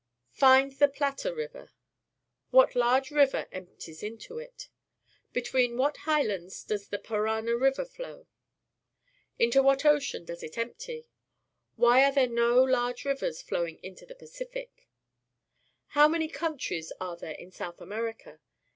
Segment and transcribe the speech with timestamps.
[0.33, 1.69] Find the Plata River.
[2.49, 4.67] What large river emp ties into it?
[5.31, 8.25] Between what highlands docs the Parana River flow?
[9.37, 11.05] Into what ocean does it empty?
[11.75, 14.89] Why are there no large rivers flowing into the Pacific?
[15.89, 18.39] How many count ries are there in South America